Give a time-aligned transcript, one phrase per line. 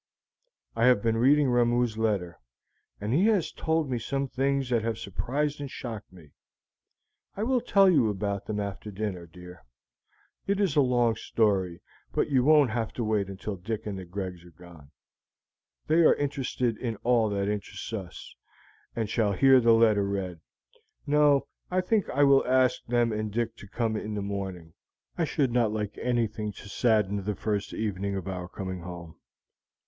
[0.75, 2.39] "I have been reading Ramoo's letter,
[2.99, 6.31] and he has told me some things that have surprised and shocked me.
[7.37, 9.63] I will tell you about them after dinner, dear.
[10.47, 11.81] It is a long story,
[12.13, 14.89] but you won't have to wait until Dick and the Gregs are gone.
[15.85, 18.33] They are interested in all that interests us,
[18.95, 20.39] and shall hear the letter read.
[21.05, 24.73] No; I think I will ask them and Dick to come in the morning.
[25.15, 29.19] I should not like anything to sadden the first evening of our coming home."